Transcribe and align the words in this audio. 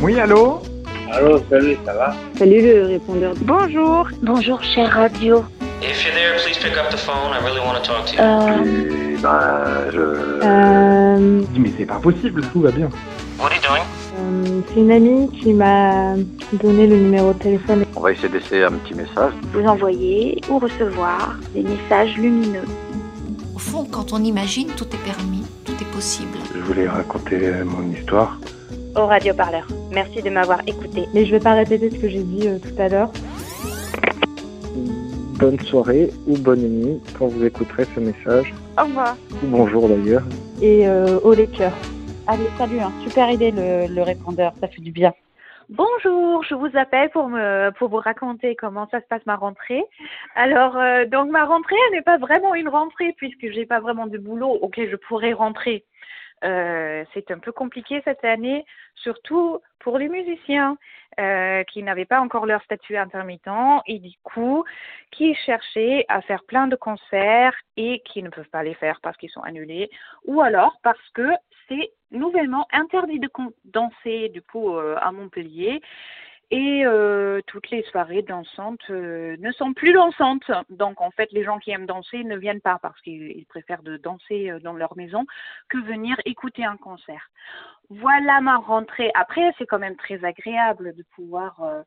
Oui, 0.00 0.18
allô 0.20 0.60
Allô, 1.12 1.40
salut, 1.50 1.76
ça 1.84 1.94
va 1.94 2.14
Salut 2.38 2.60
le 2.62 2.86
répondeur. 2.86 3.34
Bonjour. 3.42 4.08
Bonjour, 4.22 4.62
chère 4.62 4.90
radio. 4.92 5.44
If 5.82 6.04
you're 6.04 6.14
there, 6.14 6.36
please 6.42 6.58
pick 6.58 6.76
up 6.76 6.90
the 6.90 6.96
phone. 6.98 7.32
I 7.32 7.38
really 7.44 7.60
want 7.60 7.74
to 7.74 7.82
talk 7.82 8.06
to 8.06 8.14
you. 8.14 8.20
Euh... 8.20 9.14
Et 9.14 9.16
ben, 9.16 9.90
je... 9.92 9.98
Euh... 10.44 11.42
Mais 11.58 11.70
c'est 11.78 11.86
pas 11.86 11.98
possible, 11.98 12.42
tout 12.52 12.60
va 12.60 12.70
bien. 12.70 12.88
What 13.38 13.46
are 13.46 13.54
you 13.54 13.60
doing? 13.62 13.82
euh, 14.18 14.60
C'est 14.68 14.80
une 14.80 14.90
amie 14.92 15.30
qui 15.30 15.52
m'a 15.54 16.14
donné 16.52 16.86
le 16.86 16.96
numéro 16.96 17.32
de 17.32 17.38
téléphone. 17.38 17.84
On 17.96 18.00
va 18.00 18.12
essayer 18.12 18.28
d'essayer 18.28 18.64
un 18.64 18.72
petit 18.72 18.94
message. 18.94 19.32
Vous 19.52 19.64
envoyez 19.64 20.40
ou 20.50 20.58
recevoir 20.58 21.36
des 21.54 21.62
messages 21.62 22.16
lumineux. 22.16 22.64
Au 23.54 23.58
fond, 23.58 23.86
quand 23.90 24.12
on 24.12 24.22
imagine, 24.22 24.68
tout 24.76 24.84
est 24.92 25.04
permis, 25.04 25.44
tout 25.64 25.72
est 25.80 25.92
possible. 25.94 26.38
Je 26.54 26.60
voulais 26.60 26.88
raconter 26.88 27.50
mon 27.64 27.90
histoire. 27.92 28.36
Au 28.96 29.06
radioparleur. 29.06 29.66
Merci 29.92 30.22
de 30.22 30.30
m'avoir 30.30 30.60
écouté. 30.66 31.04
Mais 31.14 31.24
je 31.24 31.32
vais 31.32 31.40
pas 31.40 31.54
répéter 31.54 31.90
ce 31.90 31.98
que 31.98 32.08
j'ai 32.08 32.22
dit 32.22 32.48
euh, 32.48 32.58
tout 32.58 32.80
à 32.80 32.88
l'heure. 32.88 33.10
Bonne 35.38 35.58
soirée 35.60 36.10
ou 36.26 36.36
bonne 36.36 36.62
nuit 36.62 37.00
quand 37.18 37.28
vous 37.28 37.44
écouterez 37.44 37.84
ce 37.94 38.00
message. 38.00 38.52
Au 38.78 38.84
revoir. 38.84 39.16
Ou 39.42 39.46
bonjour 39.46 39.88
d'ailleurs. 39.88 40.24
Et 40.60 40.88
euh, 40.88 41.20
au 41.20 41.32
lecteur. 41.34 41.72
Allez, 42.26 42.48
salut, 42.58 42.80
hein. 42.80 42.92
super 43.04 43.30
idée 43.30 43.50
le, 43.50 43.86
le 43.86 44.02
répondeur, 44.02 44.52
ça 44.60 44.68
fait 44.68 44.82
du 44.82 44.90
bien. 44.90 45.12
Bonjour, 45.70 46.42
je 46.44 46.54
vous 46.54 46.70
appelle 46.78 47.10
pour 47.10 47.28
me 47.28 47.70
pour 47.78 47.90
vous 47.90 47.98
raconter 47.98 48.56
comment 48.56 48.88
ça 48.90 49.00
se 49.00 49.06
passe 49.06 49.20
ma 49.26 49.36
rentrée. 49.36 49.84
Alors 50.34 50.78
euh, 50.78 51.04
donc 51.04 51.30
ma 51.30 51.44
rentrée 51.44 51.76
elle 51.88 51.98
n'est 51.98 52.02
pas 52.02 52.16
vraiment 52.16 52.54
une 52.54 52.70
rentrée 52.70 53.14
puisque 53.18 53.52
j'ai 53.52 53.66
pas 53.66 53.78
vraiment 53.78 54.06
de 54.06 54.16
boulot 54.16 54.58
auquel 54.62 54.90
je 54.90 54.96
pourrais 54.96 55.34
rentrer. 55.34 55.84
Euh, 56.44 57.04
c'est 57.14 57.30
un 57.30 57.38
peu 57.38 57.52
compliqué 57.52 58.00
cette 58.04 58.24
année, 58.24 58.64
surtout 58.94 59.60
pour 59.80 59.98
les 59.98 60.08
musiciens 60.08 60.76
euh, 61.18 61.64
qui 61.64 61.82
n'avaient 61.82 62.04
pas 62.04 62.20
encore 62.20 62.46
leur 62.46 62.62
statut 62.62 62.96
intermittent 62.96 63.48
et 63.86 63.98
du 63.98 64.12
coup 64.22 64.64
qui 65.10 65.34
cherchaient 65.34 66.04
à 66.08 66.20
faire 66.22 66.44
plein 66.44 66.68
de 66.68 66.76
concerts 66.76 67.54
et 67.76 68.00
qui 68.04 68.22
ne 68.22 68.28
peuvent 68.28 68.48
pas 68.50 68.62
les 68.62 68.74
faire 68.74 69.00
parce 69.02 69.16
qu'ils 69.16 69.30
sont 69.30 69.42
annulés 69.42 69.90
ou 70.26 70.40
alors 70.40 70.78
parce 70.82 71.08
que 71.14 71.28
c'est 71.68 71.90
nouvellement 72.10 72.66
interdit 72.72 73.18
de 73.18 73.28
danser 73.64 74.28
du 74.28 74.42
coup 74.42 74.76
euh, 74.76 74.96
à 75.00 75.10
Montpellier 75.12 75.80
et 76.50 76.86
euh, 76.86 77.40
toutes 77.46 77.70
les 77.70 77.82
soirées 77.84 78.22
dansantes 78.22 78.80
euh, 78.90 79.36
ne 79.38 79.52
sont 79.52 79.74
plus 79.74 79.92
dansantes. 79.92 80.50
Donc 80.70 81.00
en 81.00 81.10
fait, 81.10 81.30
les 81.32 81.44
gens 81.44 81.58
qui 81.58 81.70
aiment 81.70 81.86
danser 81.86 82.24
ne 82.24 82.36
viennent 82.36 82.60
pas 82.60 82.78
parce 82.80 82.98
qu'ils 83.02 83.44
préfèrent 83.46 83.82
de 83.82 83.96
danser 83.98 84.52
dans 84.62 84.72
leur 84.72 84.96
maison 84.96 85.26
que 85.68 85.78
venir 85.78 86.16
écouter 86.24 86.64
un 86.64 86.76
concert. 86.76 87.30
Voilà 87.90 88.40
ma 88.40 88.58
rentrée. 88.58 89.10
Après, 89.14 89.52
c'est 89.56 89.66
quand 89.66 89.78
même 89.78 89.96
très 89.96 90.22
agréable 90.24 90.94
de 90.94 91.02
pouvoir 91.14 91.62
euh, 91.62 91.82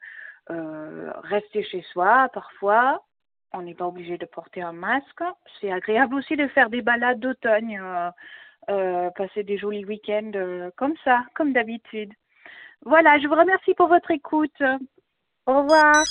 euh, 0.49 1.11
rester 1.23 1.63
chez 1.63 1.83
soi. 1.91 2.28
Parfois, 2.33 3.03
on 3.53 3.61
n'est 3.61 3.75
pas 3.75 3.85
obligé 3.85 4.17
de 4.17 4.25
porter 4.25 4.61
un 4.61 4.73
masque. 4.73 5.23
C'est 5.59 5.72
agréable 5.72 6.16
aussi 6.16 6.35
de 6.35 6.47
faire 6.47 6.69
des 6.69 6.81
balades 6.81 7.19
d'automne, 7.19 8.11
euh, 8.69 9.09
passer 9.11 9.43
des 9.43 9.57
jolis 9.57 9.85
week-ends 9.85 10.72
comme 10.75 10.95
ça, 11.03 11.23
comme 11.35 11.53
d'habitude. 11.53 12.13
Voilà, 12.85 13.19
je 13.19 13.27
vous 13.27 13.35
remercie 13.35 13.75
pour 13.75 13.87
votre 13.87 14.09
écoute. 14.09 14.61
Au 15.45 15.61
revoir. 15.61 16.03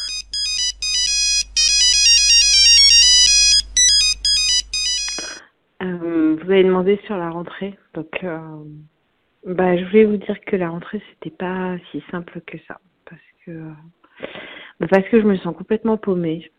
Euh, 5.83 6.37
vous 6.37 6.51
avez 6.51 6.63
demandé 6.63 7.01
sur 7.07 7.17
la 7.17 7.31
rentrée, 7.31 7.77
donc 7.95 8.23
euh, 8.23 8.39
bah, 9.47 9.77
je 9.77 9.85
voulais 9.87 10.05
vous 10.05 10.19
dire 10.19 10.39
que 10.43 10.55
la 10.55 10.69
rentrée 10.69 11.03
c'était 11.11 11.35
pas 11.35 11.77
si 11.91 12.05
simple 12.11 12.43
que 12.43 12.59
ça, 12.69 12.79
parce 13.07 13.23
que 13.47 13.63
bah, 14.79 14.87
parce 14.91 15.09
que 15.09 15.21
je 15.21 15.27
me 15.27 15.37
sens 15.37 15.57
complètement 15.57 15.97
paumée. 15.97 16.53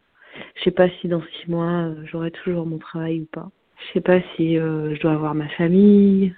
Je 0.56 0.64
sais 0.64 0.72
pas 0.72 0.90
si 0.90 1.08
dans 1.08 1.22
six 1.22 1.50
mois 1.50 1.92
j'aurai 2.06 2.32
toujours 2.32 2.66
mon 2.66 2.80
travail 2.80 3.22
ou 3.22 3.26
pas. 3.26 3.50
Je 3.78 3.94
sais 3.94 4.02
pas 4.02 4.22
si 4.36 4.58
euh, 4.58 4.96
je 4.96 5.02
dois 5.02 5.14
avoir 5.14 5.36
ma 5.36 5.50
famille, 5.50 6.36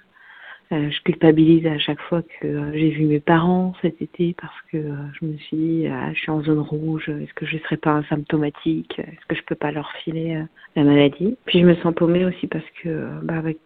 euh, 0.72 0.90
je 0.90 1.00
culpabilise 1.02 1.66
à 1.66 1.78
chaque 1.78 2.00
fois 2.00 2.22
que 2.22 2.46
euh, 2.46 2.72
j'ai 2.72 2.88
vu 2.90 3.04
mes 3.04 3.20
parents 3.20 3.74
cet 3.82 4.00
été 4.00 4.34
parce 4.40 4.54
que 4.72 4.78
euh, 4.78 4.94
je 5.20 5.26
me 5.26 5.36
suis 5.36 5.56
dit, 5.56 5.86
ah, 5.88 6.12
je 6.14 6.18
suis 6.18 6.30
en 6.30 6.42
zone 6.42 6.58
rouge, 6.58 7.08
est-ce 7.08 7.34
que 7.34 7.44
je 7.44 7.56
ne 7.56 7.60
serais 7.60 7.76
pas 7.76 7.98
asymptomatique 7.98 8.98
Est-ce 8.98 9.26
que 9.28 9.36
je 9.36 9.42
peux 9.42 9.54
pas 9.54 9.72
leur 9.72 9.90
filer 10.02 10.42
la 10.74 10.84
maladie? 10.84 11.36
Puis 11.44 11.60
je 11.60 11.66
me 11.66 11.74
sens 11.76 11.94
paumée 11.94 12.24
aussi 12.24 12.46
parce 12.46 12.64
que 12.82 13.20
bah, 13.22 13.36
avec, 13.36 13.58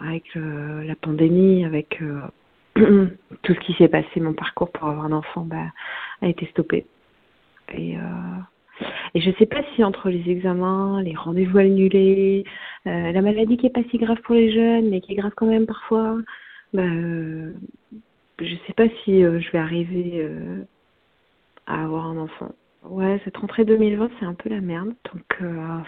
avec 0.00 0.24
la 0.34 0.94
pandémie, 0.94 1.64
avec 1.64 2.00
tout 2.74 3.54
ce 3.54 3.60
qui 3.60 3.74
s'est 3.74 3.88
passé, 3.88 4.20
mon 4.20 4.32
parcours 4.32 4.70
pour 4.72 4.88
avoir 4.88 5.04
un 5.04 5.12
enfant 5.12 5.42
bah, 5.42 5.66
a 6.22 6.28
été 6.28 6.46
stoppé. 6.46 6.86
Et 7.74 7.96
et 9.14 9.20
je 9.20 9.30
sais 9.38 9.46
pas 9.46 9.62
si 9.74 9.84
entre 9.84 10.10
les 10.10 10.30
examens, 10.30 11.02
les 11.02 11.14
rendez-vous 11.14 11.58
annulés, 11.58 12.44
euh, 12.86 13.12
la 13.12 13.22
maladie 13.22 13.56
qui 13.56 13.66
est 13.66 13.70
pas 13.70 13.82
si 13.90 13.98
grave 13.98 14.20
pour 14.22 14.34
les 14.34 14.52
jeunes, 14.52 14.88
mais 14.90 15.00
qui 15.00 15.12
est 15.12 15.16
grave 15.16 15.32
quand 15.36 15.46
même 15.46 15.66
parfois, 15.66 16.18
bah, 16.72 16.82
euh, 16.82 17.52
je 18.40 18.54
sais 18.66 18.72
pas 18.74 18.88
si 19.04 19.24
euh, 19.24 19.40
je 19.40 19.50
vais 19.50 19.58
arriver 19.58 20.26
à 21.66 21.84
avoir 21.84 22.06
un 22.06 22.18
enfant. 22.18 22.52
Ouais, 22.84 23.20
cette 23.24 23.36
rentrée 23.38 23.64
2020, 23.64 24.10
c'est 24.20 24.26
un 24.26 24.34
peu 24.34 24.48
la 24.48 24.60
merde. 24.60 24.94
Donc, 25.12 25.42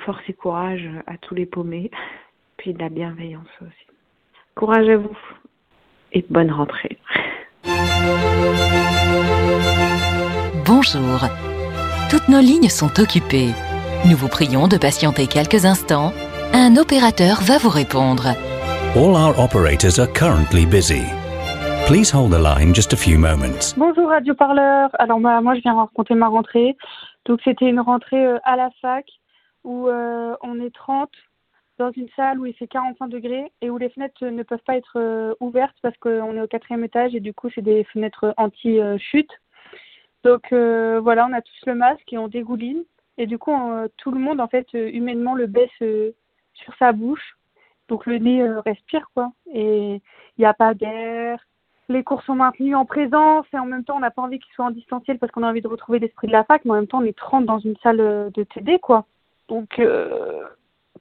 force 0.05 0.23
et 0.29 0.33
courage 0.33 0.89
à 1.07 1.17
tous 1.19 1.35
les 1.35 1.47
paumés, 1.47 1.91
puis 2.57 2.73
de 2.73 2.79
la 2.79 2.89
bienveillance 2.89 3.49
aussi. 3.61 3.87
Courage 4.55 4.89
à 4.89 4.97
vous 4.97 5.17
et 6.13 6.25
bonne 6.29 6.51
rentrée. 6.51 6.99
Bonjour. 10.67 11.48
Toutes 12.11 12.29
nos 12.31 12.41
lignes 12.41 12.71
sont 12.71 13.01
occupées. 13.01 13.53
Nous 14.09 14.17
vous 14.17 14.29
prions 14.29 14.67
de 14.67 14.79
patienter 14.79 15.27
quelques 15.27 15.67
instants. 15.67 16.15
Un 16.55 16.79
opérateur 16.79 17.43
va 17.43 17.59
vous 17.59 17.69
répondre. 17.69 18.29
All 18.97 19.13
our 19.13 19.39
operators 19.39 19.99
are 20.01 20.11
currently 20.15 20.65
busy. 20.65 21.05
Please 21.87 22.11
hold 22.11 22.33
the 22.33 22.41
line 22.41 22.75
just 22.75 22.95
a 22.95 22.97
few 22.97 23.19
moments. 23.19 23.75
Bonjour 23.77 24.09
Radio 24.09 24.35
Parleur. 24.35 24.89
Alors 24.99 25.21
moi, 25.21 25.43
moi 25.43 25.55
je 25.55 25.61
viens 25.61 25.75
raconter 25.75 26.15
ma 26.15 26.29
rentrée. 26.29 26.79
Donc 27.27 27.41
c'était 27.45 27.69
une 27.69 27.81
rentrée 27.81 28.25
euh, 28.25 28.39
à 28.45 28.57
la 28.57 28.71
fac 28.81 29.05
où 29.65 29.89
euh, 29.89 30.35
on 30.41 30.61
est 30.61 30.75
30 30.75 31.11
dans 31.79 31.91
une 31.93 32.09
salle 32.17 32.41
où 32.41 32.47
il 32.47 32.55
fait 32.55 32.69
45 32.69 33.09
degrés 33.09 33.53
et 33.61 33.69
où 33.69 33.77
les 33.77 33.91
fenêtres 33.91 34.25
ne 34.25 34.43
peuvent 34.45 34.65
pas 34.67 34.79
être 34.79 34.97
euh, 34.97 35.35
ouvertes 35.41 35.77
parce 35.83 35.97
qu'on 35.99 36.35
est 36.37 36.41
au 36.41 36.49
quatrième 36.49 36.85
étage 36.85 37.15
et 37.15 37.21
du 37.21 37.35
coup 37.35 37.51
c'est 37.55 37.61
des 37.61 37.85
fenêtres 37.85 38.33
anti-chute. 38.39 39.31
Donc 40.25 40.53
euh, 40.53 41.01
voilà, 41.01 41.27
on 41.27 41.33
a 41.33 41.43
tous 41.43 41.67
le 41.67 41.75
masque 41.75 42.13
et 42.13 42.19
on 42.19 42.29
dégouline. 42.29 42.85
Et 43.17 43.27
du 43.27 43.39
coup, 43.39 43.51
on, 43.51 43.89
tout 43.97 44.11
le 44.11 44.21
monde, 44.21 44.41
en 44.41 44.49
fait, 44.49 44.67
euh, 44.75 44.91
humainement, 44.93 45.35
le 45.35 45.47
baisse 45.47 45.71
euh, 45.83 46.13
sur 46.55 46.75
sa 46.77 46.93
bouche. 46.93 47.37
Donc 47.89 48.07
le 48.07 48.19
nez 48.19 48.47
respire, 48.65 49.09
quoi. 49.15 49.33
Et 49.53 49.95
il 49.95 50.41
n'y 50.41 50.45
a 50.45 50.55
pas 50.55 50.75
d'air. 50.75 51.41
Les 51.89 52.05
cours 52.05 52.23
sont 52.23 52.35
maintenus 52.35 52.77
en 52.77 52.85
présence 52.85 53.47
et 53.55 53.59
en 53.59 53.65
même 53.65 53.83
temps, 53.83 53.97
on 53.97 54.01
n'a 54.01 54.11
pas 54.11 54.21
envie 54.21 54.39
qu'ils 54.39 54.53
soient 54.53 54.67
en 54.67 54.71
distanciel 54.71 55.19
parce 55.19 55.33
qu'on 55.33 55.43
a 55.43 55.49
envie 55.49 55.63
de 55.63 55.69
retrouver 55.69 55.99
l'esprit 55.99 56.27
de 56.27 56.33
la 56.33 56.45
fac. 56.45 56.65
Mais 56.65 56.73
en 56.73 56.75
même 56.75 56.87
temps, 56.87 57.01
on 57.01 57.07
est 57.07 57.17
30 57.17 57.47
dans 57.47 57.59
une 57.59 57.77
salle 57.79 57.97
de 57.97 58.45
TD, 58.45 58.79
quoi. 58.79 59.07
Donc, 59.49 59.69
que 59.77 60.43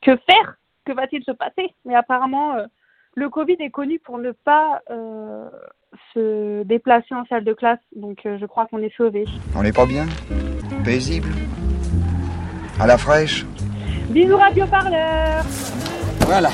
faire? 0.02 0.58
Que 0.86 0.94
va-t-il 0.94 1.26
se 1.26 1.32
passer? 1.32 1.74
Mais 1.84 1.94
apparemment, 1.94 2.56
le 3.18 3.32
Covid 3.32 3.56
est 3.60 3.72
connu 3.72 3.98
pour 3.98 4.20
ne 4.20 4.32
pas 4.32 4.84
euh, 4.92 5.50
se 6.14 6.64
déplacer 6.64 7.14
en 7.14 7.26
salle 7.26 7.44
de 7.44 7.54
classe, 7.54 7.80
donc 7.96 8.20
euh, 8.26 8.38
je 8.40 8.46
crois 8.46 8.66
qu'on 8.68 8.80
est 8.82 8.96
sauvés. 8.96 9.26
On 9.56 9.64
n'est 9.64 9.72
pas 9.72 9.86
bien? 9.86 10.06
Paisible? 10.84 11.30
À 12.80 12.88
la 12.88 12.98
fraîche? 12.98 13.46
Bisous 14.10 14.38
Radio 14.38 14.66
Parleur 14.68 15.44
Voilà. 16.22 16.50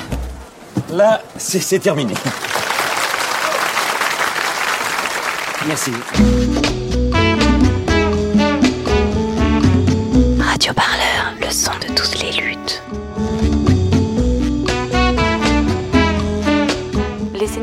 Là, 0.92 1.20
c'est 1.36 1.78
terminé. 1.78 2.14
Merci. 5.66 5.92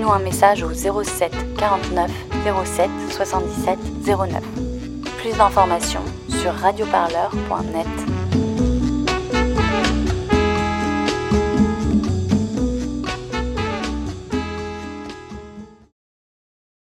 Laissez-nous 0.01 0.13
un 0.13 0.19
message 0.19 0.63
au 0.63 0.73
07 0.73 1.31
49 1.57 2.09
07 2.65 2.89
77 3.11 3.77
09. 4.07 4.41
Plus 5.19 5.37
d'informations 5.37 6.01
sur 6.27 6.53
radioparleur.net. 6.53 8.20